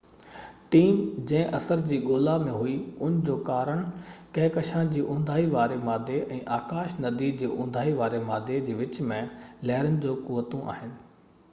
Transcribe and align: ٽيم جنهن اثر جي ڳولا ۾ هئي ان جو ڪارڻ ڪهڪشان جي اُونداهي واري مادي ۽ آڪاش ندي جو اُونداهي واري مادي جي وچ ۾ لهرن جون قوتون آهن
ٽيم 0.75 0.95
جنهن 1.31 1.51
اثر 1.57 1.83
جي 1.91 1.99
ڳولا 2.05 2.33
۾ 2.45 2.55
هئي 2.61 2.73
ان 3.09 3.19
جو 3.27 3.35
ڪارڻ 3.49 3.83
ڪهڪشان 4.39 4.89
جي 4.97 5.05
اُونداهي 5.11 5.45
واري 5.53 5.79
مادي 5.91 6.17
۽ 6.39 6.41
آڪاش 6.57 6.97
ندي 7.07 7.31
جو 7.45 7.53
اُونداهي 7.59 7.95
واري 8.03 8.25
مادي 8.33 8.61
جي 8.71 8.79
وچ 8.83 9.01
۾ 9.15 9.23
لهرن 9.71 10.03
جون 10.07 10.21
قوتون 10.33 10.77
آهن 10.77 11.01